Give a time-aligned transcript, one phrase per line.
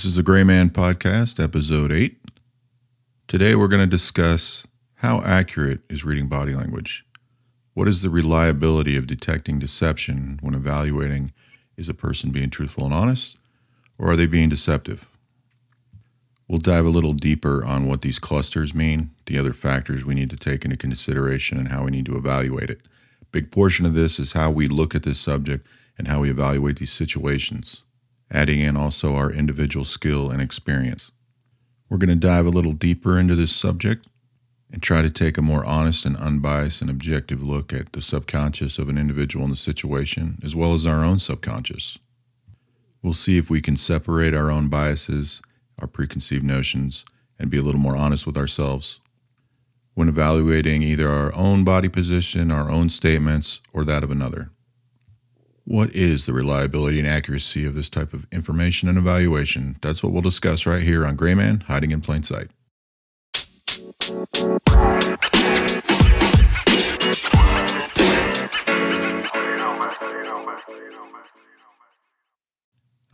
[0.00, 2.18] This is the Gray Man Podcast, episode 8.
[3.28, 7.04] Today we're going to discuss how accurate is reading body language.
[7.74, 11.32] What is the reliability of detecting deception when evaluating
[11.76, 13.36] is a person being truthful and honest,
[13.98, 15.06] or are they being deceptive?
[16.48, 20.30] We'll dive a little deeper on what these clusters mean, the other factors we need
[20.30, 22.80] to take into consideration, and how we need to evaluate it.
[23.32, 25.66] Big portion of this is how we look at this subject
[25.98, 27.84] and how we evaluate these situations
[28.30, 31.10] adding in also our individual skill and experience.
[31.88, 34.06] We're going to dive a little deeper into this subject
[34.72, 38.78] and try to take a more honest and unbiased and objective look at the subconscious
[38.78, 41.98] of an individual in the situation, as well as our own subconscious.
[43.02, 45.42] We'll see if we can separate our own biases,
[45.80, 47.04] our preconceived notions,
[47.38, 49.00] and be a little more honest with ourselves
[49.94, 54.50] when evaluating either our own body position, our own statements, or that of another.
[55.70, 59.76] What is the reliability and accuracy of this type of information and evaluation?
[59.80, 62.48] That's what we'll discuss right here on Grayman Hiding in Plain Sight.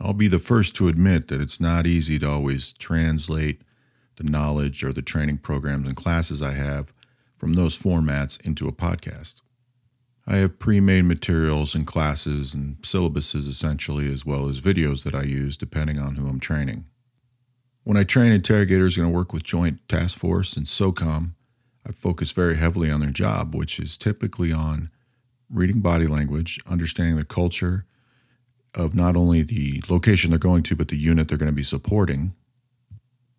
[0.01, 3.61] I'll be the first to admit that it's not easy to always translate
[4.15, 6.91] the knowledge or the training programs and classes I have
[7.35, 9.43] from those formats into a podcast.
[10.29, 15.15] I have pre made materials and classes and syllabuses essentially, as well as videos that
[15.15, 16.85] I use depending on who I'm training.
[17.85, 21.31] When I train interrogators going to work with Joint Task Force and SOCOM,
[21.87, 24.89] I focus very heavily on their job, which is typically on
[25.49, 27.85] reading body language, understanding the culture
[28.75, 31.63] of not only the location they're going to, but the unit they're going to be
[31.63, 32.33] supporting,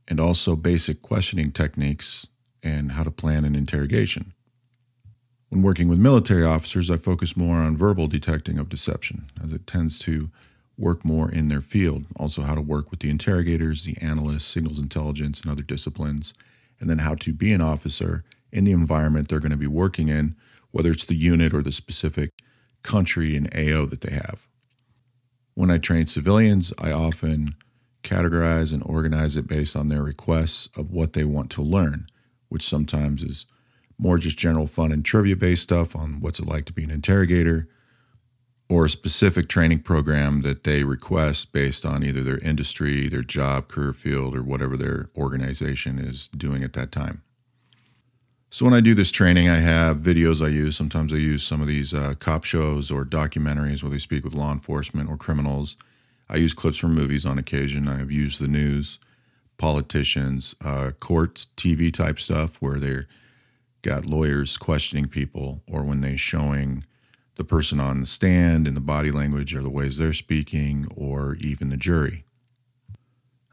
[0.09, 2.27] and also basic questioning techniques
[2.63, 4.33] and how to plan an interrogation.
[5.51, 9.67] When working with military officers, I focus more on verbal detecting of deception, as it
[9.67, 10.31] tends to
[10.77, 12.05] work more in their field.
[12.17, 16.35] Also, how to work with the interrogators, the analysts, signals intelligence, and other disciplines,
[16.81, 20.09] and then how to be an officer in the environment they're going to be working
[20.09, 20.37] in,
[20.71, 22.31] whether it's the unit or the specific
[22.83, 24.47] country and AO that they have.
[25.55, 27.55] When I train civilians, I often
[28.05, 32.07] categorize and organize it based on their requests of what they want to learn,
[32.49, 33.47] which sometimes is
[33.99, 36.91] more just general fun and trivia based stuff on what's it like to be an
[36.91, 37.69] interrogator,
[38.71, 43.69] or a specific training program that they request based on either their industry, their job,
[43.69, 47.23] career field, or whatever their organization is doing at that time.
[48.51, 50.77] So when I do this training, I have videos I use.
[50.77, 54.33] Sometimes I use some of these uh, cop shows or documentaries where they speak with
[54.33, 55.77] law enforcement or criminals.
[56.31, 57.89] I use clips from movies on occasion.
[57.89, 59.01] I have used the news,
[59.59, 63.07] politicians, uh, court TV type stuff where they're
[63.83, 66.85] got lawyers questioning people or when they're showing
[67.37, 71.37] the person on the stand and the body language or the ways they're speaking or
[71.41, 72.25] even the jury.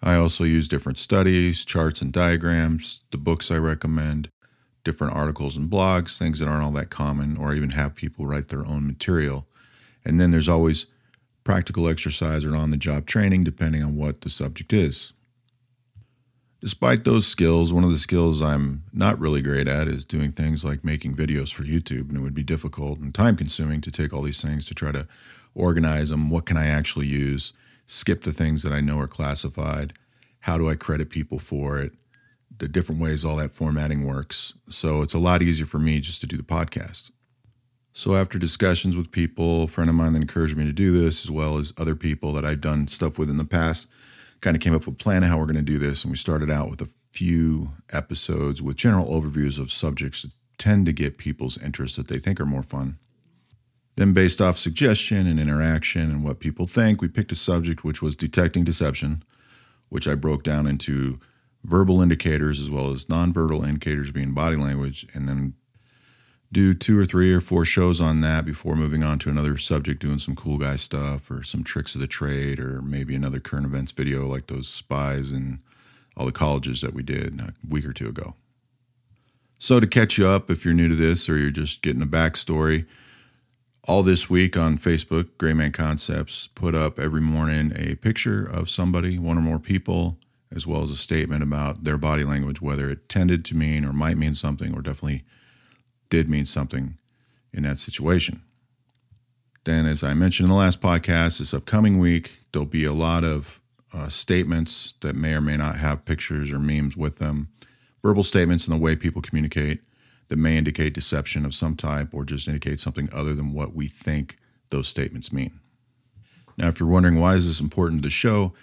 [0.01, 4.29] I also use different studies, charts, and diagrams, the books I recommend,
[4.83, 8.49] different articles and blogs, things that aren't all that common, or even have people write
[8.49, 9.47] their own material.
[10.03, 10.85] And then there's always
[11.43, 15.13] practical exercise or on the job training, depending on what the subject is.
[16.65, 20.65] Despite those skills, one of the skills I'm not really great at is doing things
[20.65, 22.09] like making videos for YouTube.
[22.09, 24.91] And it would be difficult and time consuming to take all these things to try
[24.91, 25.07] to
[25.53, 26.31] organize them.
[26.31, 27.53] What can I actually use?
[27.85, 29.93] Skip the things that I know are classified.
[30.39, 31.93] How do I credit people for it?
[32.57, 34.55] The different ways all that formatting works.
[34.67, 37.11] So it's a lot easier for me just to do the podcast.
[37.93, 41.25] So after discussions with people, a friend of mine that encouraged me to do this,
[41.25, 43.87] as well as other people that I've done stuff with in the past,
[44.41, 46.03] kind of came up with a plan of how we're going to do this.
[46.03, 50.85] And we started out with a few episodes with general overviews of subjects that tend
[50.85, 52.97] to get people's interest that they think are more fun.
[53.95, 58.01] Then, based off suggestion and interaction and what people think, we picked a subject which
[58.01, 59.23] was detecting deception,
[59.89, 61.19] which I broke down into
[61.63, 65.53] verbal indicators as well as nonverbal indicators being body language, and then
[66.55, 70.01] do two or three or four shows on that before moving on to another subject,
[70.01, 73.65] doing some cool guy stuff or some tricks of the trade or maybe another current
[73.65, 75.59] events video like those spies and
[76.15, 78.35] all the colleges that we did a week or two ago.
[79.57, 82.05] So, to catch you up, if you're new to this or you're just getting a
[82.05, 82.85] backstory,
[83.85, 89.19] all this week on Facebook, Grayman Concepts put up every morning a picture of somebody,
[89.19, 90.17] one or more people,
[90.55, 93.91] as well as a statement about their body language, whether it tended to mean or
[93.91, 95.25] might mean something or definitely
[96.15, 96.97] did mean something
[97.51, 98.41] in that situation.
[99.65, 103.25] Then, as I mentioned in the last podcast, this upcoming week, there'll be a lot
[103.25, 103.59] of
[103.93, 107.49] uh, statements that may or may not have pictures or memes with them,
[108.01, 109.81] verbal statements in the way people communicate
[110.29, 113.87] that may indicate deception of some type or just indicate something other than what we
[113.87, 114.37] think
[114.69, 115.51] those statements mean.
[116.57, 118.53] Now, if you're wondering why is this important to the show,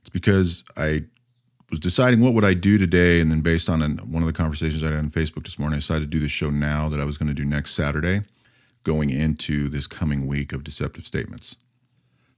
[0.00, 1.04] It's because I
[1.72, 4.32] was deciding what would I do today, and then based on an, one of the
[4.34, 7.00] conversations I had on Facebook this morning, I decided to do the show now that
[7.00, 8.20] I was going to do next Saturday,
[8.84, 11.56] going into this coming week of deceptive statements.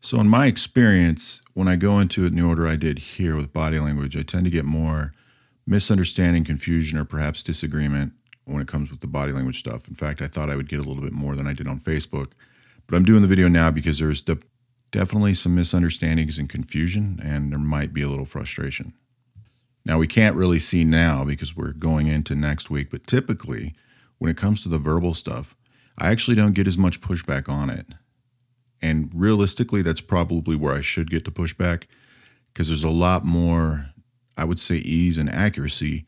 [0.03, 3.35] So, in my experience, when I go into it in the order I did here
[3.35, 5.13] with body language, I tend to get more
[5.67, 8.13] misunderstanding, confusion, or perhaps disagreement
[8.45, 9.89] when it comes with the body language stuff.
[9.89, 11.81] In fact, I thought I would get a little bit more than I did on
[11.81, 12.33] Facebook.
[12.87, 14.39] But I'm doing the video now because there's de-
[14.93, 18.93] definitely some misunderstandings and confusion, and there might be a little frustration.
[19.87, 23.75] Now, we can't really see now because we're going into next week, but typically,
[24.19, 25.55] when it comes to the verbal stuff,
[25.99, 27.87] I actually don't get as much pushback on it.
[28.81, 31.85] And realistically, that's probably where I should get the pushback
[32.53, 33.87] because there's a lot more,
[34.37, 36.07] I would say, ease and accuracy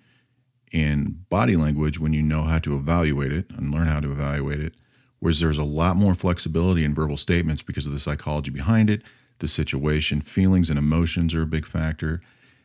[0.72, 4.61] in body language when you know how to evaluate it and learn how to evaluate
[4.61, 4.75] it.
[5.20, 9.02] Whereas there's a lot more flexibility in verbal statements because of the psychology behind it,
[9.38, 12.20] the situation, feelings and emotions are a big factor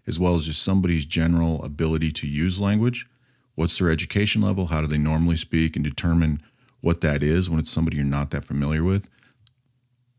[0.08, 3.08] as well as just somebody's general ability to use language.
[3.56, 4.68] What's their education level?
[4.68, 5.76] How do they normally speak?
[5.76, 6.42] And determine
[6.82, 9.08] what that is when it's somebody you're not that familiar with.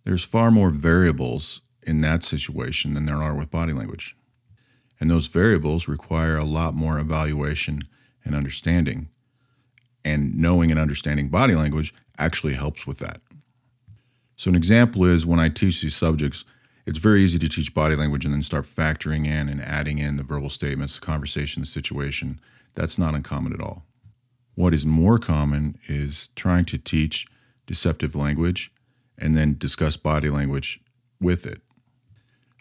[0.05, 4.17] There's far more variables in that situation than there are with body language.
[5.01, 7.81] And those variables require a lot more evaluation
[8.25, 9.09] and understanding.
[10.05, 13.21] And knowing and understanding body language actually helps with that.
[14.37, 16.45] So, an example is when I teach these subjects,
[16.87, 20.17] it's very easy to teach body language and then start factoring in and adding in
[20.17, 22.41] the verbal statements, the conversation, the situation.
[22.75, 23.85] That's not uncommon at all.
[24.55, 27.27] What is more common is trying to teach
[27.67, 28.73] deceptive language
[29.19, 30.81] and then discuss body language
[31.21, 31.61] with it.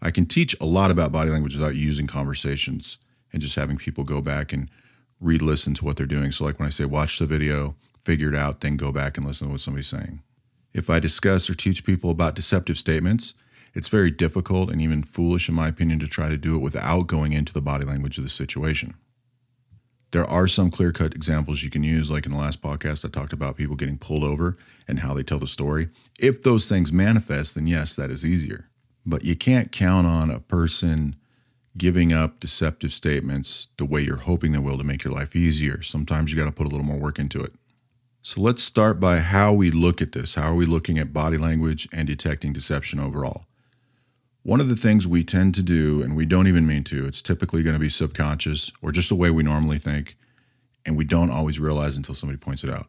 [0.02, 2.98] I can teach a lot about body language without using conversations
[3.34, 4.70] and just having people go back and
[5.20, 6.32] re listen to what they're doing.
[6.32, 9.26] So, like when I say watch the video, figure it out, then go back and
[9.26, 10.22] listen to what somebody's saying.
[10.74, 13.36] If I discuss or teach people about deceptive statements,
[13.74, 17.08] it's very difficult and even foolish, in my opinion, to try to do it without
[17.08, 18.94] going into the body language of the situation.
[20.12, 23.10] There are some clear cut examples you can use, like in the last podcast, I
[23.10, 24.58] talked about people getting pulled over
[24.90, 25.88] and how they tell the story.
[26.20, 28.68] If those things manifest, then yes, that is easier.
[29.06, 31.16] But you can't count on a person
[31.78, 35.82] giving up deceptive statements the way you're hoping they will to make your life easier.
[35.82, 37.54] Sometimes you got to put a little more work into it.
[38.22, 40.36] So let's start by how we look at this.
[40.36, 43.46] How are we looking at body language and detecting deception overall?
[44.44, 47.22] One of the things we tend to do, and we don't even mean to, it's
[47.22, 50.18] typically going to be subconscious or just the way we normally think,
[50.84, 52.88] and we don't always realize until somebody points it out.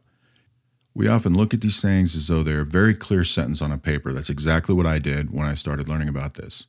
[0.95, 3.77] We often look at these things as though they're a very clear sentence on a
[3.77, 4.15] paper.
[4.15, 6.69] That's exactly what I did when I started learning about this.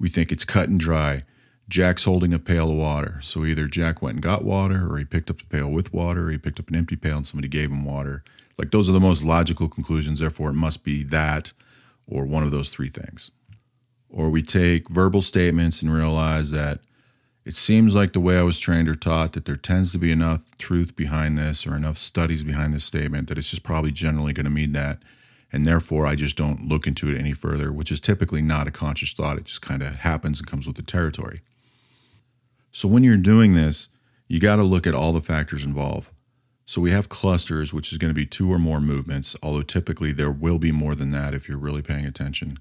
[0.00, 1.22] We think it's cut and dry.
[1.68, 3.20] Jack's holding a pail of water.
[3.22, 6.26] So either Jack went and got water, or he picked up the pail with water,
[6.26, 8.24] or he picked up an empty pail and somebody gave him water.
[8.56, 10.18] Like those are the most logical conclusions.
[10.18, 11.52] Therefore, it must be that
[12.08, 13.30] or one of those three things
[14.10, 16.80] or we take verbal statements and realize that
[17.44, 20.12] it seems like the way I was trained or taught that there tends to be
[20.12, 24.34] enough truth behind this or enough studies behind this statement that it's just probably generally
[24.34, 25.02] going to mean that.
[25.50, 28.70] And therefore, I just don't look into it any further, which is typically not a
[28.70, 29.38] conscious thought.
[29.38, 31.40] It just kind of happens and comes with the territory.
[32.70, 33.88] So, when you're doing this,
[34.26, 36.10] you got to look at all the factors involved.
[36.66, 40.12] So, we have clusters, which is going to be two or more movements, although typically
[40.12, 42.58] there will be more than that if you're really paying attention.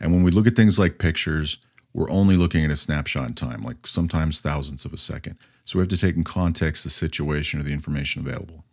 [0.00, 1.58] And when we look at things like pictures,
[1.94, 5.36] we're only looking at a snapshot in time, like sometimes thousandths of a second.
[5.64, 8.64] So we have to take in context the situation or the information available.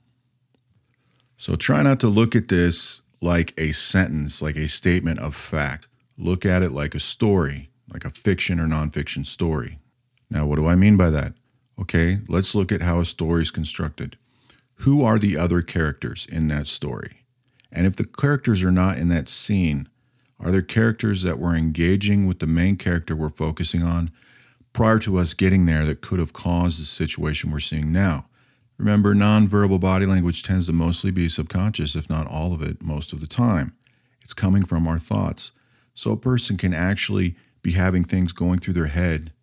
[1.37, 5.87] So try not to look at this like a sentence, like a statement of fact.
[6.17, 9.79] Look at it like a story, like a fiction or nonfiction story.
[10.29, 11.33] Now, what do I mean by that?
[11.79, 14.17] Okay, let's look at how a story is constructed.
[14.75, 17.25] Who are the other characters in that story?
[17.71, 19.89] And if the characters are not in that scene,
[20.45, 24.11] are there characters that were engaging with the main character we're focusing on
[24.73, 28.27] prior to us getting there that could have caused the situation we're seeing now?
[28.77, 33.11] Remember, nonverbal body language tends to mostly be subconscious, if not all of it, most
[33.11, 33.73] of the time.
[34.21, 35.51] It's coming from our thoughts.
[35.95, 39.33] So a person can actually be having things going through their head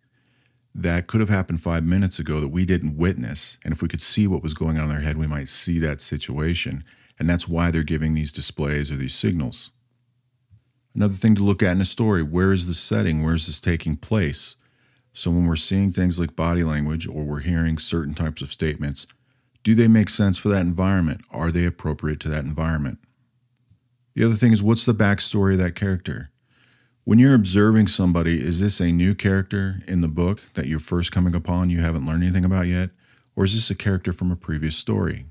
[0.73, 3.59] that could have happened five minutes ago that we didn't witness.
[3.65, 5.79] And if we could see what was going on in their head, we might see
[5.79, 6.81] that situation.
[7.19, 9.72] And that's why they're giving these displays or these signals.
[10.95, 13.23] Another thing to look at in a story where is the setting?
[13.23, 14.57] Where is this taking place?
[15.13, 19.07] So, when we're seeing things like body language or we're hearing certain types of statements,
[19.63, 21.21] do they make sense for that environment?
[21.31, 22.99] Are they appropriate to that environment?
[24.15, 26.29] The other thing is, what's the backstory of that character?
[27.05, 31.11] When you're observing somebody, is this a new character in the book that you're first
[31.11, 32.91] coming upon, you haven't learned anything about yet?
[33.35, 35.25] Or is this a character from a previous story?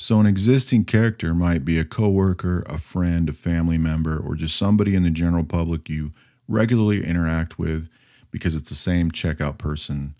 [0.00, 4.54] So, an existing character might be a coworker, a friend, a family member, or just
[4.54, 6.12] somebody in the general public you
[6.46, 7.88] regularly interact with.
[8.30, 10.14] because it's the same checkout person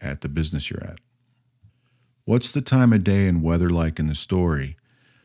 [0.00, 0.98] at the business you're at.
[2.24, 4.76] What's the time of day and weather like in the story?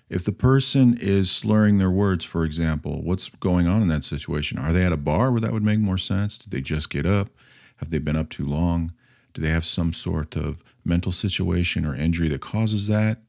[0.09, 4.57] If the person is slurring their words, for example, what's going on in that situation?
[4.57, 6.37] Are they at a bar where that would make more sense?
[6.37, 7.29] Did they just get up?
[7.77, 8.91] Have they been up too long?
[9.33, 13.22] Do they have some sort of mental situation or injury that causes that?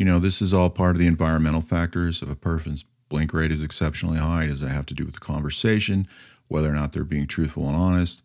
[0.00, 2.22] You know, this is all part of the environmental factors.
[2.22, 5.20] If a person's blink rate is exceptionally high, does that have to do with the
[5.20, 6.08] conversation,
[6.48, 8.22] whether or not they're being truthful and honest?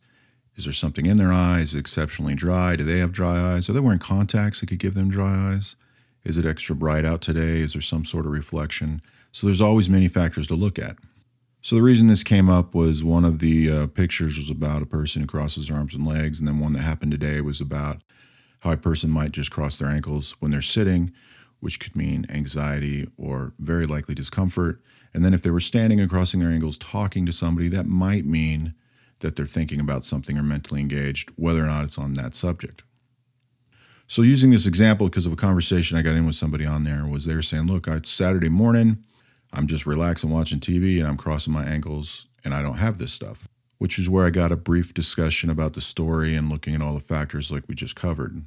[0.55, 2.77] Is there something in their eyes exceptionally dry?
[2.77, 3.67] Do they have dry eyes?
[3.67, 5.75] Are they wearing contacts that could give them dry eyes?
[6.23, 7.59] Is it extra bright out today?
[7.59, 9.01] Is there some sort of reflection?
[9.33, 10.95] So there's always many factors to look at.
[11.61, 14.85] So the reason this came up was one of the uh, pictures was about a
[14.85, 17.97] person who crosses arms and legs, and then one that happened today was about
[18.59, 21.11] how a person might just cross their ankles when they're sitting,
[21.65, 24.79] which could mean anxiety or very likely discomfort.
[25.15, 28.23] And then if they were standing and crossing their ankles talking to somebody, that might
[28.23, 28.75] mean
[29.21, 32.83] that they're thinking about something or mentally engaged, whether or not it's on that subject.
[34.05, 37.03] So, using this example because of a conversation I got in with somebody on there,
[37.07, 38.99] was they were saying, Look, it's Saturday morning,
[39.51, 43.11] I'm just relaxing watching TV and I'm crossing my ankles and I don't have this
[43.11, 43.47] stuff,
[43.79, 46.93] which is where I got a brief discussion about the story and looking at all
[46.93, 48.39] the factors like we just covered.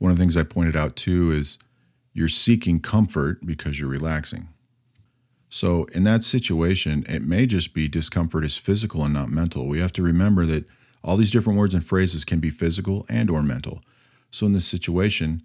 [0.00, 1.58] One of the things I pointed out too is
[2.16, 4.48] you're seeking comfort because you're relaxing.
[5.50, 9.68] So, in that situation, it may just be discomfort is physical and not mental.
[9.68, 10.64] We have to remember that
[11.04, 13.82] all these different words and phrases can be physical and or mental.
[14.30, 15.42] So, in this situation,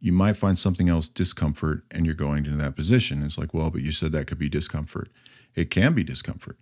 [0.00, 3.22] you might find something else discomfort and you're going into that position.
[3.22, 5.08] It's like, well, but you said that could be discomfort.
[5.54, 6.58] It can be discomfort.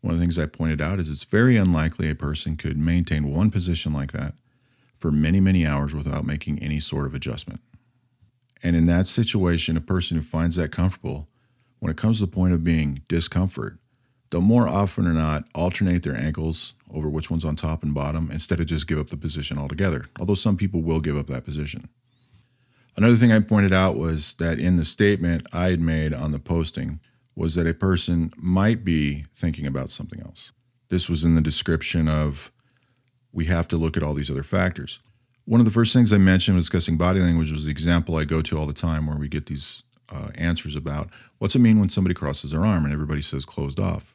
[0.00, 3.30] One of the things I pointed out is it's very unlikely a person could maintain
[3.30, 4.32] one position like that
[4.96, 7.60] for many, many hours without making any sort of adjustment.
[8.62, 11.28] And in that situation, a person who finds that comfortable,
[11.78, 13.78] when it comes to the point of being discomfort,
[14.30, 18.30] they'll more often or not alternate their ankles over which one's on top and bottom
[18.30, 20.04] instead of just give up the position altogether.
[20.18, 21.88] Although some people will give up that position.
[22.96, 26.38] Another thing I pointed out was that in the statement I had made on the
[26.38, 27.00] posting
[27.36, 30.52] was that a person might be thinking about something else.
[30.88, 32.52] This was in the description of
[33.32, 35.00] we have to look at all these other factors.
[35.50, 38.24] One of the first things I mentioned when discussing body language was the example I
[38.24, 41.80] go to all the time where we get these uh, answers about what's it mean
[41.80, 44.14] when somebody crosses their arm and everybody says closed off.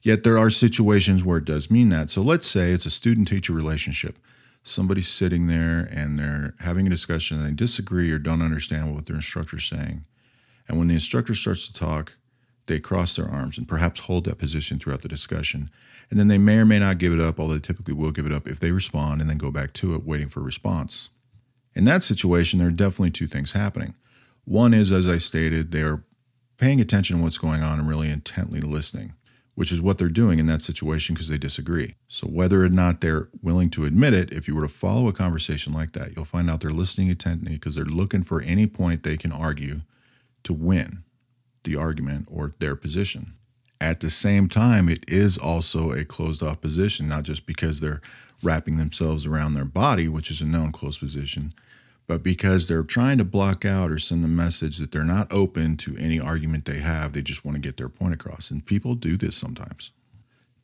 [0.00, 2.08] Yet there are situations where it does mean that.
[2.08, 4.16] So let's say it's a student teacher relationship.
[4.62, 9.04] Somebody's sitting there and they're having a discussion and they disagree or don't understand what
[9.04, 10.02] their instructor's saying.
[10.66, 12.14] And when the instructor starts to talk,
[12.72, 15.68] they cross their arms and perhaps hold that position throughout the discussion.
[16.10, 18.24] And then they may or may not give it up, although they typically will give
[18.24, 21.10] it up if they respond and then go back to it, waiting for a response.
[21.74, 23.94] In that situation, there are definitely two things happening.
[24.46, 26.02] One is, as I stated, they are
[26.56, 29.12] paying attention to what's going on and really intently listening,
[29.54, 31.94] which is what they're doing in that situation because they disagree.
[32.08, 35.12] So, whether or not they're willing to admit it, if you were to follow a
[35.12, 39.02] conversation like that, you'll find out they're listening intently because they're looking for any point
[39.02, 39.80] they can argue
[40.44, 41.04] to win
[41.64, 43.34] the argument or their position.
[43.80, 48.00] At the same time, it is also a closed off position, not just because they're
[48.42, 51.52] wrapping themselves around their body, which is a known closed position,
[52.06, 55.76] but because they're trying to block out or send the message that they're not open
[55.78, 57.12] to any argument they have.
[57.12, 58.50] They just want to get their point across.
[58.50, 59.92] And people do this sometimes.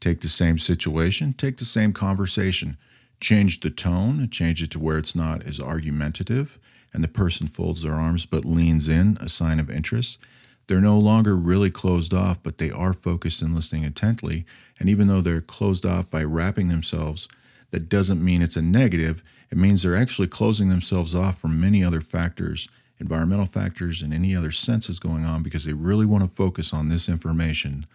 [0.00, 2.76] Take the same situation, take the same conversation,
[3.20, 6.58] change the tone, change it to where it's not as argumentative,
[6.92, 10.20] and the person folds their arms but leans in, a sign of interest
[10.68, 14.44] they're no longer really closed off, but they are focused and listening intently.
[14.78, 17.26] And even though they're closed off by wrapping themselves,
[17.70, 19.22] that doesn't mean it's a negative.
[19.50, 22.68] It means they're actually closing themselves off from many other factors,
[23.00, 26.88] environmental factors, and any other senses going on because they really want to focus on
[26.88, 27.86] this information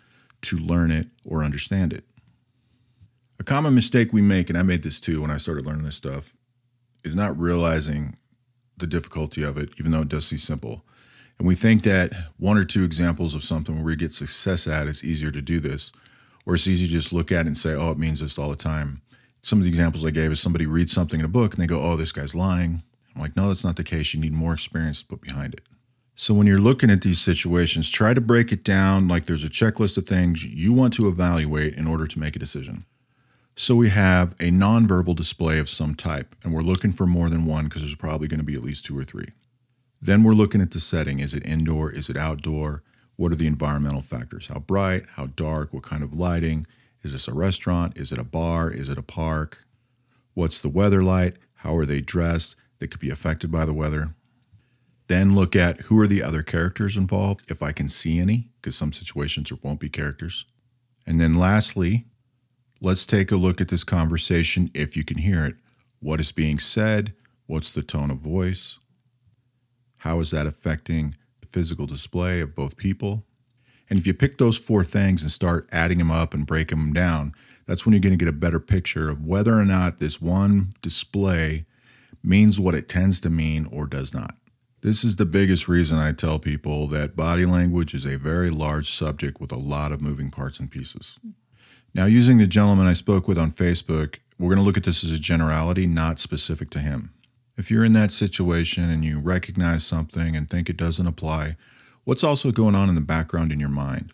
[0.42, 2.04] to learn it or understand it.
[3.40, 5.96] A common mistake we make, and I made this too when I started learning this
[5.96, 6.34] stuff,
[7.04, 8.16] is not realizing
[8.78, 10.84] the difficulty of it, even though it does seem simple.
[11.44, 14.88] And we think that one or two examples of something where we get success at,
[14.88, 15.92] it's easier to do this.
[16.46, 18.50] Or it's easy to just look at it and say, oh, it means this all
[18.50, 19.02] the time.
[19.42, 21.68] Some of the examples I gave is somebody reads something in a book and they
[21.68, 22.82] go, oh, this guy's lying.
[23.14, 24.14] I'm like, no, that's not the case.
[24.14, 25.64] You need more experience to put behind it.
[26.16, 29.50] So when you're looking at these situations, try to break it down like there's a
[29.50, 32.86] checklist of things you want to evaluate in order to make a decision.
[33.58, 37.46] So we have a nonverbal display of some type, and we're looking for more than
[37.46, 39.28] one because there's probably going to be at least two or three.
[40.04, 41.20] Then we're looking at the setting.
[41.20, 41.90] Is it indoor?
[41.90, 42.84] Is it outdoor?
[43.16, 44.48] What are the environmental factors?
[44.48, 45.06] How bright?
[45.10, 45.72] How dark?
[45.72, 46.68] What kind of lighting?
[47.04, 47.96] Is this a restaurant?
[47.96, 48.70] Is it a bar?
[48.70, 49.66] Is it a park?
[50.34, 51.40] What's the weather like?
[51.54, 52.58] How are they dressed?
[52.80, 54.14] They could be affected by the weather.
[55.08, 58.76] Then look at who are the other characters involved, if I can see any, because
[58.76, 60.44] some situations there won't be characters.
[61.08, 62.08] And then lastly,
[62.82, 65.56] let's take a look at this conversation if you can hear it.
[66.02, 67.14] What is being said?
[67.46, 68.80] What's the tone of voice?
[70.04, 73.24] How is that affecting the physical display of both people?
[73.90, 76.92] And if you pick those four things and start adding them up and breaking them
[76.92, 77.32] down,
[77.66, 80.74] that's when you're going to get a better picture of whether or not this one
[80.82, 81.64] display
[82.22, 84.36] means what it tends to mean or does not.
[84.82, 88.90] This is the biggest reason I tell people that body language is a very large
[88.90, 91.18] subject with a lot of moving parts and pieces.
[91.96, 95.06] Now, using the gentleman I spoke with on Facebook, we're going to look at this
[95.06, 97.14] as a generality, not specific to him.
[97.56, 101.56] If you're in that situation and you recognize something and think it doesn't apply,
[102.04, 104.12] what's also going on in the background in your mind?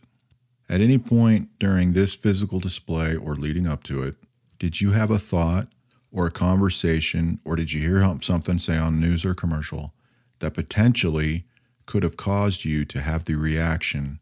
[0.67, 4.15] At any point during this physical display or leading up to it,
[4.59, 5.67] did you have a thought
[6.11, 9.93] or a conversation, or did you hear something say on news or commercial
[10.39, 11.45] that potentially
[11.85, 14.19] could have caused you to have the reaction,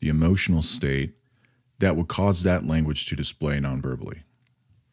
[0.00, 1.14] the emotional state
[1.78, 4.22] that would cause that language to display nonverbally.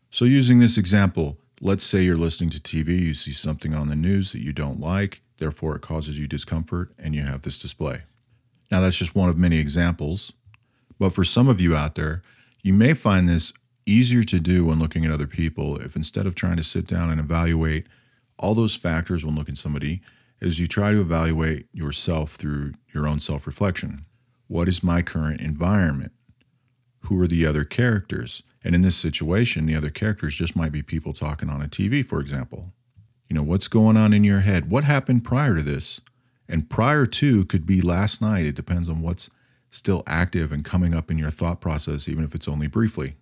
[0.09, 3.95] So, using this example, let's say you're listening to TV, you see something on the
[3.95, 8.01] news that you don't like, therefore it causes you discomfort, and you have this display.
[8.69, 10.33] Now, that's just one of many examples,
[10.99, 12.21] but for some of you out there,
[12.63, 13.53] you may find this
[13.85, 17.09] easier to do when looking at other people if instead of trying to sit down
[17.09, 17.87] and evaluate
[18.37, 20.01] all those factors when looking at somebody,
[20.41, 23.99] is you try to evaluate yourself through your own self reflection.
[24.47, 26.11] What is my current environment?
[27.03, 28.43] who are the other characters.
[28.63, 32.05] And in this situation, the other characters just might be people talking on a TV,
[32.05, 32.71] for example.
[33.27, 34.69] You know, what's going on in your head?
[34.69, 35.99] What happened prior to this?
[36.47, 38.45] And prior to could be last night.
[38.45, 39.29] It depends on what's
[39.69, 43.15] still active and coming up in your thought process, even if it's only briefly.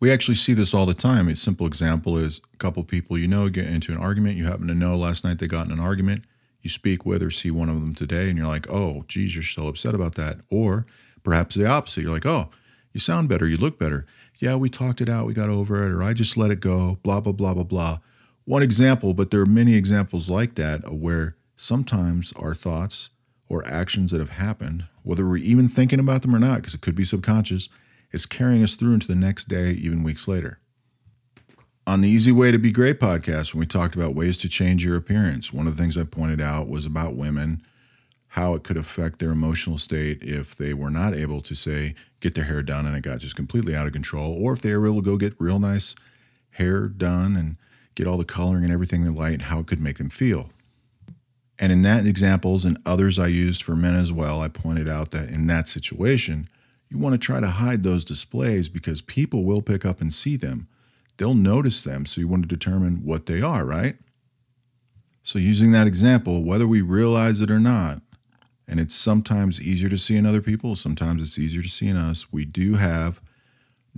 [0.00, 1.28] We actually see this all the time.
[1.28, 4.38] A simple example is a couple people you know get into an argument.
[4.38, 6.24] You happen to know last night they got in an argument.
[6.62, 9.42] You speak with or see one of them today, and you're like, oh, geez, you're
[9.42, 10.38] still upset about that.
[10.50, 10.86] Or
[11.22, 12.02] perhaps the opposite.
[12.02, 12.48] You're like, oh,
[12.92, 13.46] you sound better.
[13.46, 14.06] You look better.
[14.40, 15.26] Yeah, we talked it out.
[15.26, 16.98] We got over it, or I just let it go.
[17.02, 17.98] Blah, blah, blah, blah, blah.
[18.46, 23.10] One example, but there are many examples like that where sometimes our thoughts
[23.50, 26.80] or actions that have happened, whether we're even thinking about them or not, because it
[26.80, 27.68] could be subconscious,
[28.12, 30.58] is carrying us through into the next day, even weeks later.
[31.86, 34.84] On the Easy Way to Be Great podcast, when we talked about ways to change
[34.84, 37.60] your appearance, one of the things I pointed out was about women
[38.30, 42.32] how it could affect their emotional state if they were not able to say get
[42.32, 44.86] their hair done and it got just completely out of control or if they were
[44.86, 45.96] able to go get real nice
[46.50, 47.56] hair done and
[47.96, 50.48] get all the coloring and everything they like and how it could make them feel.
[51.58, 55.10] And in that examples and others i used for men as well i pointed out
[55.10, 56.48] that in that situation
[56.88, 60.36] you want to try to hide those displays because people will pick up and see
[60.36, 60.68] them.
[61.16, 63.96] They'll notice them so you want to determine what they are right?
[65.24, 68.00] So using that example whether we realize it or not
[68.70, 71.96] and it's sometimes easier to see in other people, sometimes it's easier to see in
[71.96, 72.32] us.
[72.32, 73.20] We do have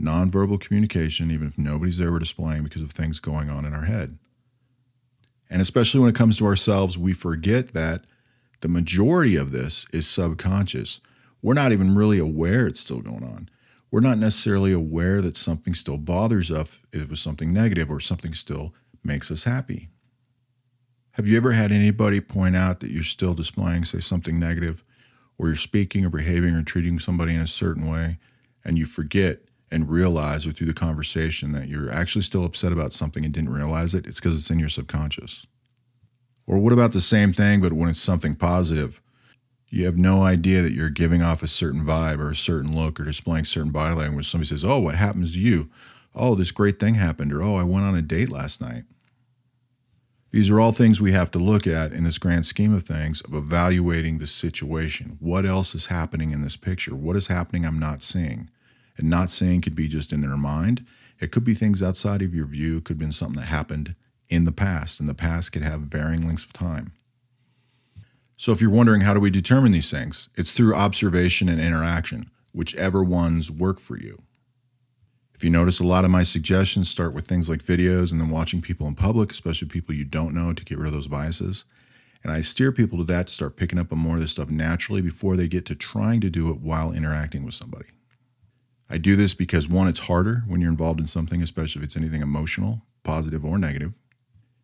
[0.00, 4.16] nonverbal communication, even if nobody's ever displaying because of things going on in our head.
[5.50, 8.04] And especially when it comes to ourselves, we forget that
[8.62, 11.02] the majority of this is subconscious.
[11.42, 13.50] We're not even really aware it's still going on.
[13.90, 18.00] We're not necessarily aware that something still bothers us if it was something negative or
[18.00, 18.72] something still
[19.04, 19.90] makes us happy.
[21.12, 24.82] Have you ever had anybody point out that you're still displaying, say, something negative,
[25.36, 28.18] or you're speaking or behaving or treating somebody in a certain way,
[28.64, 32.94] and you forget and realize or through the conversation that you're actually still upset about
[32.94, 34.06] something and didn't realize it?
[34.06, 35.46] It's because it's in your subconscious.
[36.46, 39.02] Or what about the same thing, but when it's something positive?
[39.68, 42.98] You have no idea that you're giving off a certain vibe or a certain look
[42.98, 44.30] or displaying certain body language.
[44.30, 45.70] Somebody says, Oh, what happens to you?
[46.14, 47.32] Oh, this great thing happened.
[47.32, 48.84] Or, Oh, I went on a date last night.
[50.32, 53.20] These are all things we have to look at in this grand scheme of things
[53.20, 55.18] of evaluating the situation.
[55.20, 56.96] What else is happening in this picture?
[56.96, 58.48] What is happening I'm not seeing?
[58.96, 60.86] And not seeing could be just in their mind.
[61.20, 62.78] It could be things outside of your view.
[62.78, 63.94] It could have been something that happened
[64.30, 66.92] in the past, and the past could have varying lengths of time.
[68.38, 72.24] So, if you're wondering how do we determine these things, it's through observation and interaction,
[72.54, 74.22] whichever ones work for you.
[75.42, 78.30] If you notice, a lot of my suggestions start with things like videos and then
[78.30, 81.64] watching people in public, especially people you don't know, to get rid of those biases.
[82.22, 84.50] And I steer people to that to start picking up on more of this stuff
[84.50, 87.86] naturally before they get to trying to do it while interacting with somebody.
[88.88, 91.96] I do this because one, it's harder when you're involved in something, especially if it's
[91.96, 93.94] anything emotional, positive or negative.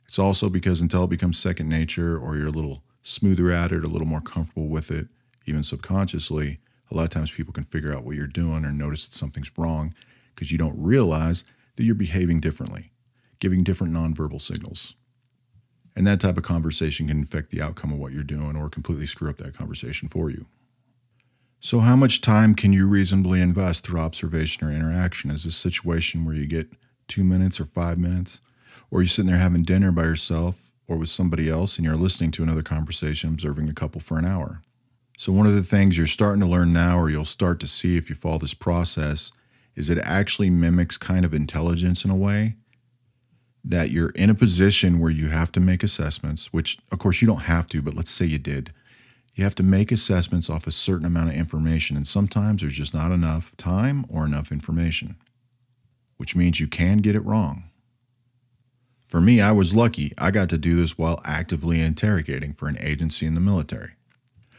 [0.05, 3.83] It's also because until it becomes second nature or you're a little smoother at it,
[3.83, 5.09] a little more comfortable with it,
[5.47, 6.61] even subconsciously,
[6.93, 9.51] a lot of times people can figure out what you're doing or notice that something's
[9.59, 9.93] wrong
[10.39, 12.93] because you don't realize that you're behaving differently,
[13.41, 14.95] giving different nonverbal signals.
[15.97, 19.07] And that type of conversation can affect the outcome of what you're doing or completely
[19.07, 20.47] screw up that conversation for you.
[21.59, 25.33] So, how much time can you reasonably invest through observation or interaction?
[25.33, 26.73] Is this a situation where you get
[27.09, 28.41] two minutes or five minutes?
[28.93, 32.31] Or you're sitting there having dinner by yourself or with somebody else and you're listening
[32.31, 34.63] to another conversation, observing a couple for an hour?
[35.17, 37.97] So, one of the things you're starting to learn now, or you'll start to see
[37.97, 39.33] if you follow this process,
[39.79, 42.57] is it actually mimics kind of intelligence in a way
[43.63, 47.29] that you're in a position where you have to make assessments, which of course you
[47.29, 48.73] don't have to, but let's say you did.
[49.35, 52.93] You have to make assessments off a certain amount of information, and sometimes there's just
[52.93, 55.15] not enough time or enough information,
[56.17, 57.63] which means you can get it wrong.
[59.07, 60.13] For me, I was lucky.
[60.19, 63.93] I got to do this while actively interrogating for an agency in the military.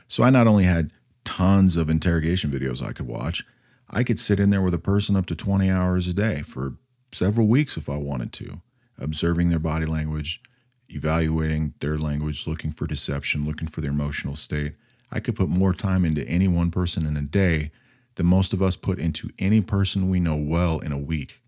[0.07, 0.91] So I not only had
[1.25, 3.43] tons of interrogation videos I could watch,
[3.89, 6.75] I could sit in there with a person up to 20 hours a day for
[7.11, 8.61] several weeks if I wanted to,
[8.99, 10.41] observing their body language,
[10.89, 14.75] evaluating their language, looking for deception, looking for their emotional state.
[15.11, 17.71] I could put more time into any one person in a day
[18.15, 21.41] than most of us put into any person we know well in a week.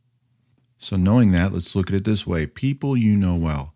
[0.77, 3.75] So, knowing that, let's look at it this way people you know well.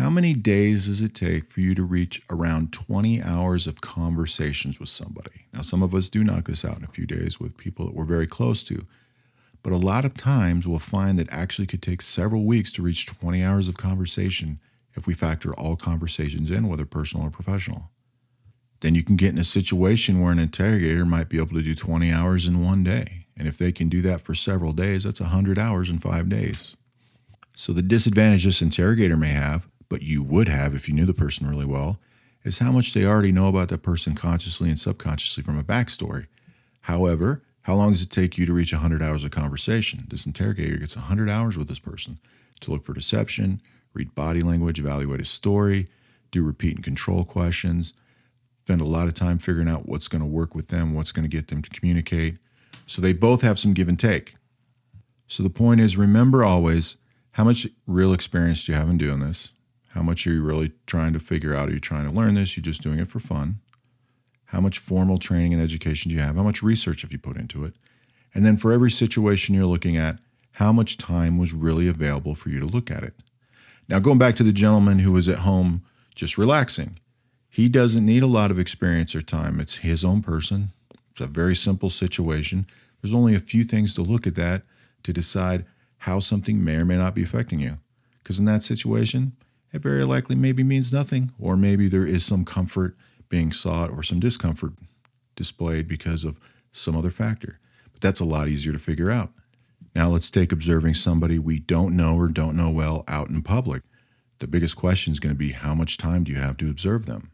[0.00, 4.80] How many days does it take for you to reach around 20 hours of conversations
[4.80, 5.44] with somebody?
[5.52, 7.94] Now, some of us do knock this out in a few days with people that
[7.94, 8.82] we're very close to,
[9.62, 13.08] but a lot of times we'll find that actually could take several weeks to reach
[13.08, 14.58] 20 hours of conversation
[14.96, 17.90] if we factor all conversations in, whether personal or professional.
[18.80, 21.74] Then you can get in a situation where an interrogator might be able to do
[21.74, 23.26] 20 hours in one day.
[23.36, 26.74] And if they can do that for several days, that's 100 hours in five days.
[27.54, 31.12] So the disadvantage this interrogator may have, but you would have if you knew the
[31.12, 32.00] person really well,
[32.44, 36.26] is how much they already know about that person consciously and subconsciously from a backstory.
[36.80, 40.06] However, how long does it take you to reach 100 hours of conversation?
[40.08, 42.18] This interrogator gets 100 hours with this person
[42.60, 43.60] to look for deception,
[43.92, 45.88] read body language, evaluate a story,
[46.30, 47.92] do repeat and control questions,
[48.64, 51.28] spend a lot of time figuring out what's going to work with them, what's going
[51.28, 52.38] to get them to communicate.
[52.86, 54.34] So they both have some give and take.
[55.26, 56.96] So the point is remember always
[57.32, 59.52] how much real experience do you have in doing this?
[59.94, 61.68] How much are you really trying to figure out?
[61.68, 62.56] Are you trying to learn this?
[62.56, 63.56] You're just doing it for fun.
[64.46, 66.36] How much formal training and education do you have?
[66.36, 67.74] How much research have you put into it?
[68.34, 70.18] And then for every situation you're looking at,
[70.52, 73.14] how much time was really available for you to look at it?
[73.88, 75.82] Now, going back to the gentleman who was at home
[76.14, 76.98] just relaxing,
[77.48, 79.58] he doesn't need a lot of experience or time.
[79.58, 80.68] It's his own person.
[81.10, 82.66] It's a very simple situation.
[83.02, 84.62] There's only a few things to look at that
[85.02, 85.64] to decide
[85.98, 87.78] how something may or may not be affecting you.
[88.18, 89.32] Because in that situation,
[89.72, 92.96] it very likely maybe means nothing, or maybe there is some comfort
[93.28, 94.72] being sought or some discomfort
[95.36, 96.40] displayed because of
[96.72, 97.58] some other factor.
[97.92, 99.32] But that's a lot easier to figure out.
[99.94, 103.82] Now let's take observing somebody we don't know or don't know well out in public.
[104.38, 107.06] The biggest question is going to be how much time do you have to observe
[107.06, 107.30] them?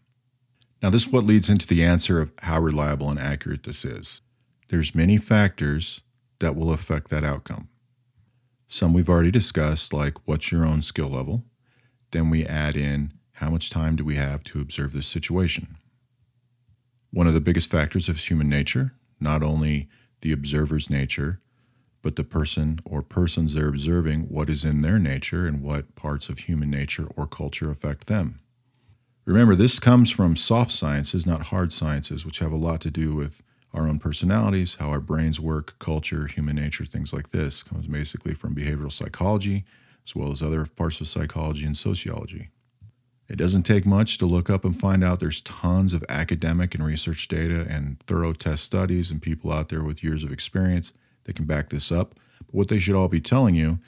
[0.82, 4.22] Now this is what leads into the answer of how reliable and accurate this is.
[4.68, 6.02] There's many factors
[6.40, 7.68] that will affect that outcome.
[8.68, 11.44] Some we've already discussed like what's your own skill level?
[12.10, 15.76] Then we add in how much time do we have to observe this situation?
[17.10, 19.88] One of the biggest factors of human nature, not only
[20.20, 21.38] the observer's nature,
[22.02, 26.28] but the person or persons they're observing, what is in their nature and what parts
[26.28, 28.38] of human nature or culture affect them.
[29.24, 33.14] Remember, this comes from soft sciences, not hard sciences, which have a lot to do
[33.14, 33.42] with
[33.74, 37.62] our own personalities, how our brains work, culture, human nature, things like this.
[37.62, 39.64] It comes basically from behavioral psychology,
[40.06, 42.48] as well as other parts of psychology and sociology.
[43.28, 46.84] It doesn't take much to look up and find out there's tons of academic and
[46.84, 50.92] research data and thorough test studies and people out there with years of experience
[51.24, 52.14] that can back this up.
[52.46, 53.80] But what they should all be telling you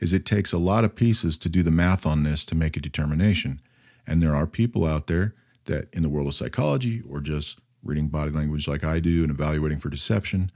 [0.00, 2.76] is it takes a lot of pieces to do the math on this to make
[2.76, 3.60] a determination.
[4.06, 5.34] And there are people out there
[5.66, 9.30] that, in the world of psychology or just reading body language like I do and
[9.30, 10.50] evaluating for deception,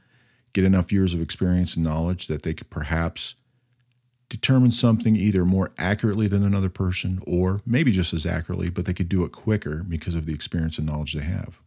[0.55, 3.35] get enough years of experience and knowledge that they could perhaps
[4.31, 8.95] determine something either more accurately than another person or maybe just as accurately, but they
[8.95, 11.61] could do it quicker because of the experience and knowledge they have.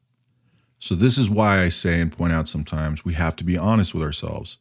[0.79, 3.93] So, this is why I say and point out sometimes we have to be honest
[3.93, 4.57] with ourselves.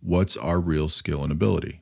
[0.00, 1.80] What's our real skill and ability?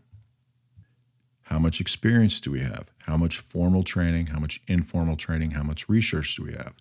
[1.42, 2.90] How much experience do we have?
[3.00, 4.26] How much formal training?
[4.26, 5.50] How much informal training?
[5.52, 6.74] How much research do we have?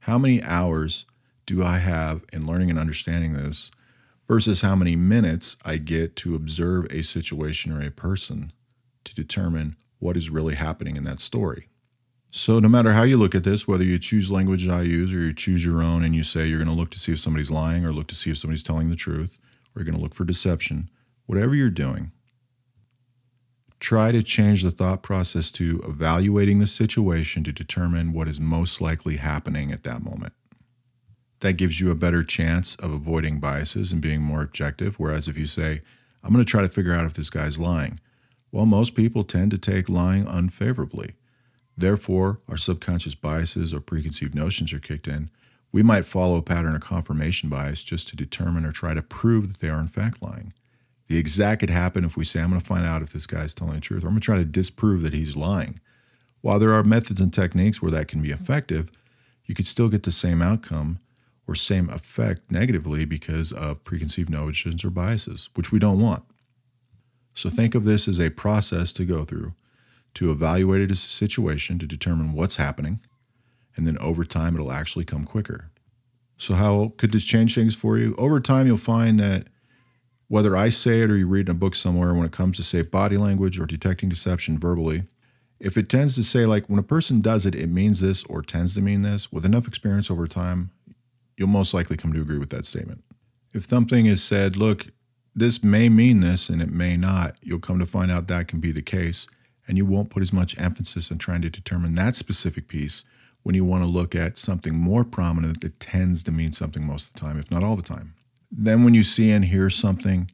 [0.00, 1.04] How many hours
[1.46, 3.70] do I have in learning and understanding this
[4.28, 8.52] versus how many minutes I get to observe a situation or a person
[9.04, 11.66] to determine what is really happening in that story?
[12.30, 15.14] So, no matter how you look at this, whether you choose language that I use
[15.14, 17.18] or you choose your own and you say you're going to look to see if
[17.18, 19.38] somebody's lying or look to see if somebody's telling the truth
[19.74, 20.90] or you're going to look for deception,
[21.24, 22.12] whatever you're doing,
[23.80, 28.80] try to change the thought process to evaluating the situation to determine what is most
[28.82, 30.34] likely happening at that moment.
[31.40, 34.98] That gives you a better chance of avoiding biases and being more objective.
[34.98, 35.80] Whereas if you say,
[36.22, 38.00] I'm going to try to figure out if this guy's lying,
[38.50, 41.12] well, most people tend to take lying unfavorably.
[41.76, 45.30] Therefore, our subconscious biases or preconceived notions are kicked in.
[45.70, 49.48] We might follow a pattern of confirmation bias just to determine or try to prove
[49.48, 50.52] that they are in fact lying.
[51.06, 53.54] The exact could happen if we say, I'm going to find out if this guy's
[53.54, 55.78] telling the truth, or I'm going to try to disprove that he's lying.
[56.40, 58.90] While there are methods and techniques where that can be effective,
[59.44, 60.98] you could still get the same outcome
[61.48, 66.22] or same effect negatively because of preconceived notions or biases, which we don't want.
[67.34, 69.52] So think of this as a process to go through
[70.14, 73.00] to evaluate a situation to determine what's happening,
[73.76, 75.70] and then over time it'll actually come quicker.
[76.38, 78.14] So, how could this change things for you?
[78.16, 79.46] Over time, you'll find that
[80.28, 82.62] whether I say it or you read in a book somewhere, when it comes to,
[82.62, 85.02] say, body language or detecting deception verbally,
[85.58, 88.42] if it tends to say, like, when a person does it, it means this or
[88.42, 90.70] tends to mean this, with enough experience over time,
[91.38, 93.02] you'll most likely come to agree with that statement.
[93.54, 94.86] If something is said, look,
[95.34, 98.60] this may mean this and it may not, you'll come to find out that can
[98.60, 99.28] be the case.
[99.68, 103.04] And you won't put as much emphasis on trying to determine that specific piece
[103.44, 107.08] when you want to look at something more prominent that tends to mean something most
[107.08, 108.14] of the time, if not all the time.
[108.50, 110.30] Then, when you see and hear something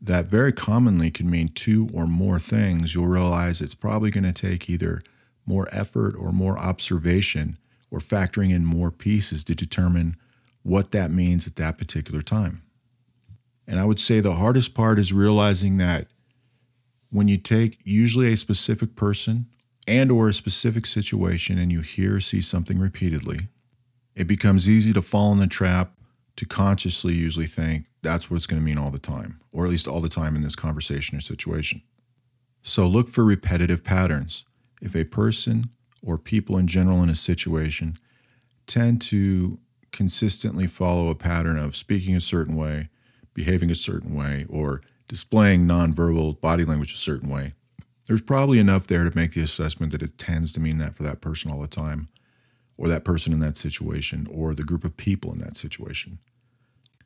[0.00, 4.32] that very commonly can mean two or more things, you'll realize it's probably going to
[4.32, 5.02] take either
[5.46, 7.58] more effort or more observation
[7.90, 10.16] or factoring in more pieces to determine
[10.66, 12.60] what that means at that particular time.
[13.68, 16.08] And I would say the hardest part is realizing that
[17.12, 19.46] when you take usually a specific person
[19.86, 23.38] and or a specific situation and you hear or see something repeatedly,
[24.16, 25.92] it becomes easy to fall in the trap
[26.34, 29.70] to consciously usually think that's what it's going to mean all the time, or at
[29.70, 31.80] least all the time in this conversation or situation.
[32.62, 34.44] So look for repetitive patterns.
[34.82, 35.70] If a person
[36.02, 37.98] or people in general in a situation
[38.66, 39.60] tend to
[39.96, 42.88] consistently follow a pattern of speaking a certain way,
[43.34, 47.52] behaving a certain way, or displaying nonverbal body language a certain way,
[48.06, 51.02] there's probably enough there to make the assessment that it tends to mean that for
[51.02, 52.08] that person all the time,
[52.78, 56.18] or that person in that situation, or the group of people in that situation.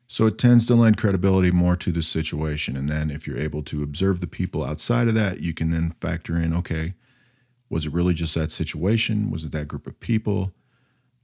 [0.08, 2.76] So it tends to lend credibility more to the situation.
[2.76, 5.90] And then if you're able to observe the people outside of that, you can then
[6.00, 6.94] factor in okay,
[7.70, 9.30] was it really just that situation?
[9.30, 10.52] Was it that group of people?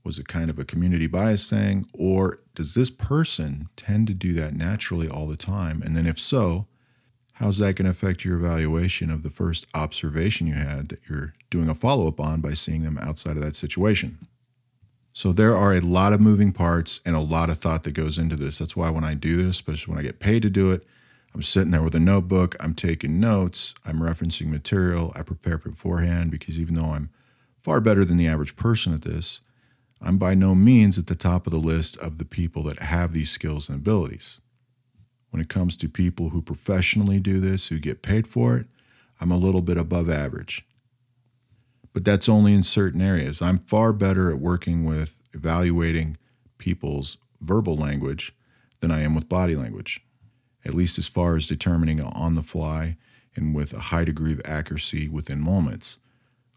[0.07, 1.85] Was it kind of a community bias thing?
[1.91, 5.81] Or does this person tend to do that naturally all the time?
[5.81, 6.65] And then if so,
[7.33, 11.33] how's that going to affect your evaluation of the first observation you had that you're
[11.49, 14.17] doing a follow up on by seeing them outside of that situation?
[15.11, 18.17] So there are a lot of moving parts and a lot of thought that goes
[18.17, 18.59] into this.
[18.59, 20.87] That's why when I do this, especially when I get paid to do it,
[21.33, 26.31] I'm sitting there with a notebook, I'm taking notes, I'm referencing material, I prepare beforehand
[26.31, 27.09] because even though I'm
[27.61, 29.41] far better than the average person at this,
[30.01, 33.11] I'm by no means at the top of the list of the people that have
[33.11, 34.41] these skills and abilities.
[35.31, 38.67] When it comes to people who professionally do this, who get paid for it,
[39.19, 40.65] I'm a little bit above average.
[41.93, 43.41] But that's only in certain areas.
[43.41, 46.17] I'm far better at working with evaluating
[46.57, 48.33] people's verbal language
[48.79, 49.99] than I am with body language,
[50.63, 52.97] at least as far as determining on the fly
[53.35, 55.97] and with a high degree of accuracy within moments.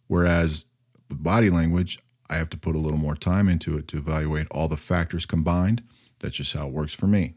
[0.09, 0.65] Whereas
[1.09, 1.99] with body language,
[2.31, 5.27] I have to put a little more time into it to evaluate all the factors
[5.27, 5.83] combined.
[6.21, 7.35] That's just how it works for me.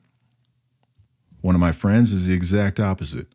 [1.42, 3.28] One of my friends is the exact opposite.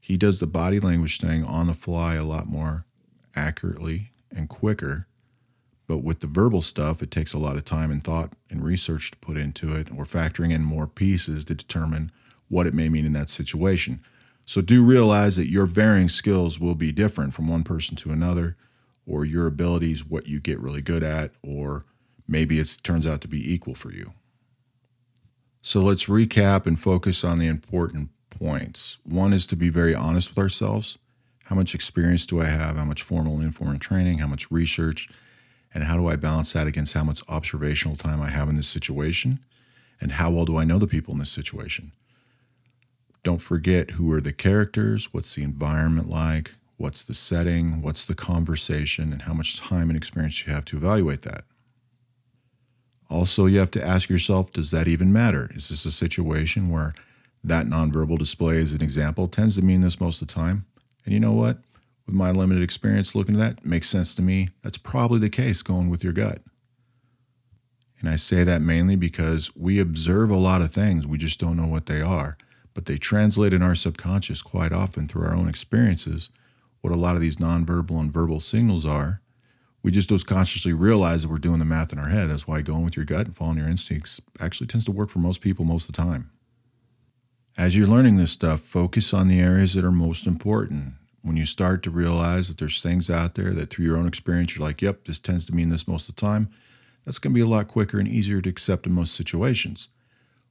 [0.00, 2.86] He does the body language thing on the fly a lot more
[3.36, 5.06] accurately and quicker.
[5.86, 9.10] But with the verbal stuff, it takes a lot of time and thought and research
[9.10, 9.92] to put into it.
[9.92, 12.10] We're factoring in more pieces to determine
[12.48, 14.00] what it may mean in that situation.
[14.46, 18.56] So do realize that your varying skills will be different from one person to another
[19.08, 21.86] or your abilities, what you get really good at, or
[22.28, 24.12] maybe it turns out to be equal for you.
[25.62, 28.98] So let's recap and focus on the important points.
[29.04, 30.98] One is to be very honest with ourselves.
[31.44, 32.76] How much experience do I have?
[32.76, 34.18] How much formal and informal training?
[34.18, 35.08] How much research?
[35.72, 38.68] And how do I balance that against how much observational time I have in this
[38.68, 39.40] situation?
[40.00, 41.90] And how well do I know the people in this situation?
[43.22, 47.82] Don't forget who are the characters, what's the environment like, What's the setting?
[47.82, 49.12] What's the conversation?
[49.12, 51.42] And how much time and experience you have to evaluate that?
[53.10, 55.50] Also, you have to ask yourself does that even matter?
[55.54, 56.94] Is this a situation where
[57.42, 60.64] that nonverbal display, as an example, tends to mean this most of the time?
[61.04, 61.58] And you know what?
[62.06, 64.48] With my limited experience looking at that, makes sense to me.
[64.62, 66.40] That's probably the case going with your gut.
[67.98, 71.56] And I say that mainly because we observe a lot of things, we just don't
[71.56, 72.38] know what they are,
[72.72, 76.30] but they translate in our subconscious quite often through our own experiences
[76.80, 79.20] what a lot of these nonverbal and verbal signals are,
[79.82, 82.28] We just don't consciously realize that we're doing the math in our head.
[82.28, 85.20] That's why going with your gut and following your instincts actually tends to work for
[85.20, 86.30] most people most of the time.
[87.56, 90.94] As you're learning this stuff, focus on the areas that are most important.
[91.22, 94.56] When you start to realize that there's things out there that through your own experience,
[94.56, 96.48] you're like, yep, this tends to mean this most of the time,
[97.04, 99.88] that's going to be a lot quicker and easier to accept in most situations.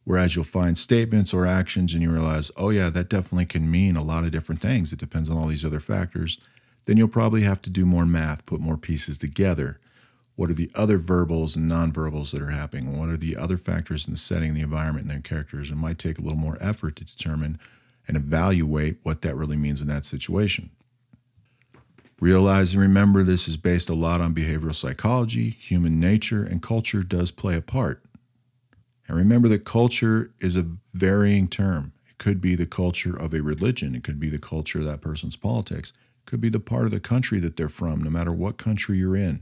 [0.07, 3.97] Whereas you'll find statements or actions and you realize, oh, yeah, that definitely can mean
[3.97, 4.93] a lot of different things.
[4.93, 6.39] It depends on all these other factors.
[6.85, 9.81] Then you'll probably have to do more math, put more pieces together.
[10.37, 12.97] What are the other verbals and nonverbals that are happening?
[12.97, 15.71] What are the other factors in the setting, the environment, and their characters?
[15.71, 17.59] It might take a little more effort to determine
[18.07, 20.69] and evaluate what that really means in that situation.
[22.21, 27.01] Realize and remember this is based a lot on behavioral psychology, human nature, and culture
[27.01, 28.01] does play a part.
[29.07, 31.93] And remember that culture is a varying term.
[32.09, 35.01] It could be the culture of a religion, it could be the culture of that
[35.01, 38.33] person's politics, it could be the part of the country that they're from, no matter
[38.33, 39.41] what country you're in.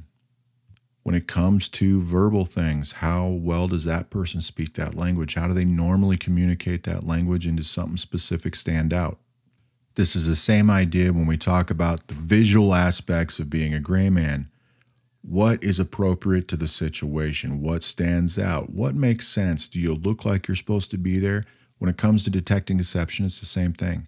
[1.04, 5.36] When it comes to verbal things, how well does that person speak that language?
[5.36, 9.20] How do they normally communicate that language into something specific stand out?
[9.96, 13.80] This is the same idea when we talk about the visual aspects of being a
[13.80, 14.50] gray man.
[15.28, 17.60] What is appropriate to the situation?
[17.60, 18.70] What stands out?
[18.70, 19.68] What makes sense?
[19.68, 21.46] Do you look like you're supposed to be there?
[21.80, 24.08] When it comes to detecting deception, it's the same thing.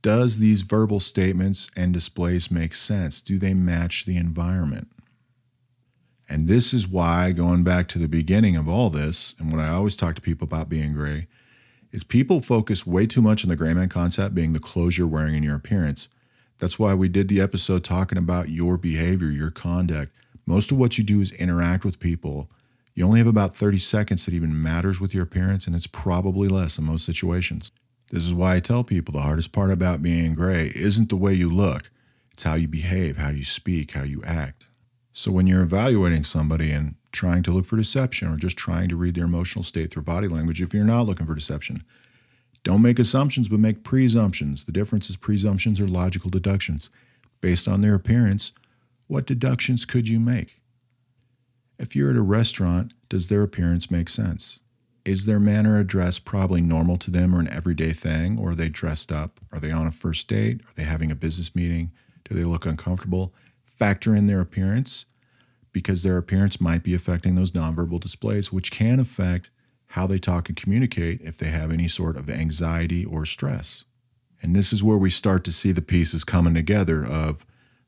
[0.00, 3.20] Does these verbal statements and displays make sense?
[3.20, 4.88] Do they match the environment?
[6.26, 9.68] And this is why, going back to the beginning of all this, and what I
[9.68, 11.26] always talk to people about being gray,
[11.92, 15.06] is people focus way too much on the gray man concept being the clothes you're
[15.06, 16.08] wearing and your appearance.
[16.58, 20.14] That's why we did the episode talking about your behavior, your conduct.
[20.46, 22.50] Most of what you do is interact with people.
[22.94, 26.48] You only have about 30 seconds that even matters with your appearance, and it's probably
[26.48, 27.70] less in most situations.
[28.10, 31.32] This is why I tell people the hardest part about being gray isn't the way
[31.32, 31.90] you look,
[32.32, 34.66] it's how you behave, how you speak, how you act.
[35.12, 38.96] So when you're evaluating somebody and trying to look for deception or just trying to
[38.96, 41.82] read their emotional state through body language, if you're not looking for deception,
[42.62, 44.64] don't make assumptions, but make presumptions.
[44.64, 46.90] The difference is presumptions are logical deductions.
[47.40, 48.52] Based on their appearance,
[49.10, 50.60] what deductions could you make?
[51.80, 54.60] If you're at a restaurant, does their appearance make sense?
[55.04, 58.38] Is their manner of dress probably normal to them or an everyday thing?
[58.38, 59.40] Or are they dressed up?
[59.50, 60.60] Are they on a first date?
[60.60, 61.90] Are they having a business meeting?
[62.28, 63.34] Do they look uncomfortable?
[63.64, 65.06] Factor in their appearance
[65.72, 69.50] because their appearance might be affecting those nonverbal displays, which can affect
[69.86, 73.86] how they talk and communicate if they have any sort of anxiety or stress.
[74.40, 77.44] And this is where we start to see the pieces coming together of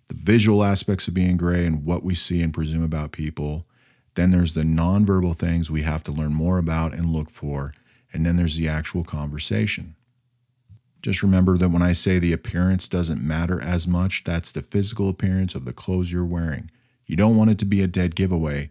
[0.08, 3.66] the visual aspects of being gray and what we see and presume about people.
[4.14, 7.72] Then there's the nonverbal things we have to learn more about and look for.
[8.12, 9.94] And then there's the actual conversation.
[11.00, 15.08] Just remember that when I say the appearance doesn't matter as much, that's the physical
[15.08, 16.70] appearance of the clothes you're wearing.
[17.06, 18.70] You don't want it to be a dead giveaway,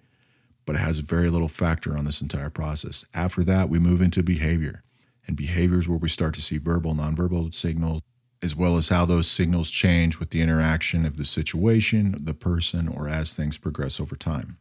[0.65, 3.05] but it has very little factor on this entire process.
[3.13, 4.83] After that, we move into behavior.
[5.27, 8.01] And behavior is where we start to see verbal, nonverbal signals,
[8.41, 12.87] as well as how those signals change with the interaction of the situation, the person,
[12.87, 14.57] or as things progress over time.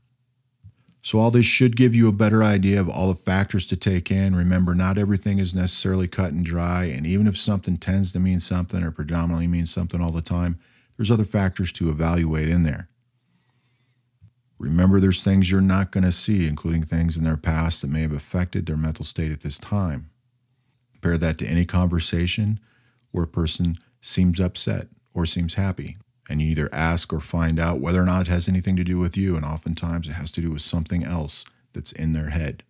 [1.02, 4.10] So, all this should give you a better idea of all the factors to take
[4.10, 4.36] in.
[4.36, 6.84] Remember, not everything is necessarily cut and dry.
[6.84, 10.58] And even if something tends to mean something or predominantly means something all the time,
[10.96, 12.90] there's other factors to evaluate in there.
[14.58, 18.02] Remember, there's things you're not going to see, including things in their past that may
[18.02, 20.10] have affected their mental state at this time.
[20.92, 22.60] Compare that to any conversation
[23.12, 25.96] where a person seems upset or seems happy.
[26.28, 28.98] And you either ask or find out whether or not it has anything to do
[28.98, 29.36] with you.
[29.36, 32.62] And oftentimes it has to do with something else that's in their head.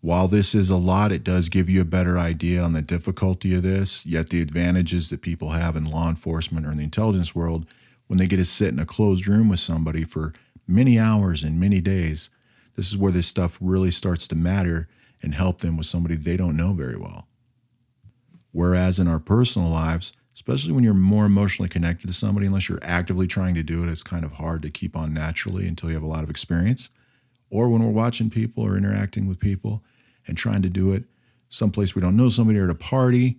[0.00, 3.54] While this is a lot, it does give you a better idea on the difficulty
[3.54, 7.36] of this, yet the advantages that people have in law enforcement or in the intelligence
[7.36, 7.66] world
[8.08, 10.32] when they get to sit in a closed room with somebody for
[10.66, 12.30] many hours and many days,
[12.74, 14.88] this is where this stuff really starts to matter
[15.22, 17.28] and help them with somebody they don't know very well.
[18.52, 22.78] Whereas in our personal lives, especially when you're more emotionally connected to somebody, unless you're
[22.82, 25.94] actively trying to do it, it's kind of hard to keep on naturally until you
[25.94, 26.90] have a lot of experience.
[27.50, 29.82] Or when we're watching people or interacting with people
[30.26, 31.04] and trying to do it
[31.48, 33.36] someplace we don't know somebody or at a party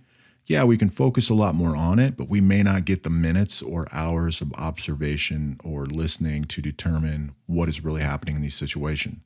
[0.48, 3.10] yeah, we can focus a lot more on it, but we may not get the
[3.10, 8.56] minutes or hours of observation or listening to determine what is really happening in these
[8.56, 9.20] situations.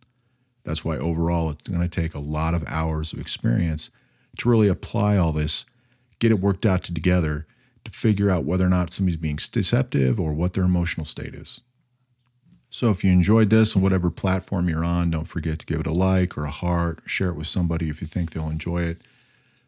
[0.63, 3.89] That's why overall it's going to take a lot of hours of experience
[4.37, 5.65] to really apply all this,
[6.19, 7.45] get it worked out together
[7.83, 11.61] to figure out whether or not somebody's being deceptive or what their emotional state is.
[12.69, 15.87] So if you enjoyed this on whatever platform you're on, don't forget to give it
[15.87, 19.01] a like or a heart, share it with somebody if you think they'll enjoy it.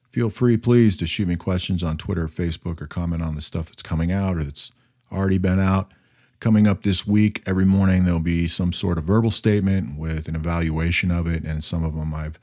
[0.10, 3.42] Feel free, please, to shoot me questions on Twitter or Facebook or comment on the
[3.42, 4.72] stuff that's coming out or that's
[5.12, 5.92] already been out.
[6.40, 10.36] Coming up this week, every morning there'll be some sort of verbal statement with an
[10.36, 12.40] evaluation of it, and some of them I've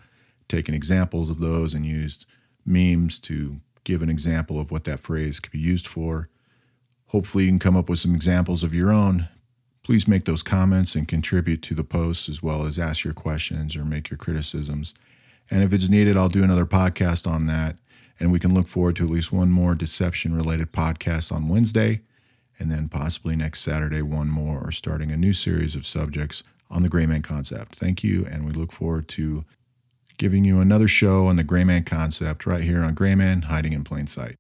[0.48, 2.26] taken examples of those and used
[2.64, 3.56] memes to
[3.86, 6.28] give an example of what that phrase could be used for.
[7.06, 9.28] Hopefully, you can come up with some examples of your own.
[9.84, 13.76] Please make those comments and contribute to the post as well as ask your questions
[13.76, 14.92] or make your criticisms.
[15.50, 17.76] And if it's needed, I'll do another podcast on that.
[18.18, 22.00] And we can look forward to at least one more deception related podcast on Wednesday.
[22.58, 26.82] And then possibly next Saturday, one more, or starting a new series of subjects on
[26.82, 27.76] the Gray Man concept.
[27.76, 28.26] Thank you.
[28.28, 29.44] And we look forward to
[30.18, 33.72] giving you another show on the Gray Man concept right here on Gray Man Hiding
[33.72, 34.36] in Plain Sight.